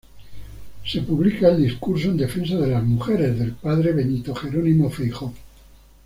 [0.83, 5.31] Se publica "El discurso en defensa de las mujeres", del padre Benito Jerónimo Feijoo.